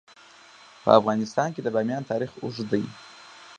[0.83, 2.83] په افغانستان کې د بامیان تاریخ اوږد دی.